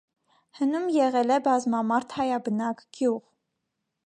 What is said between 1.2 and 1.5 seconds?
է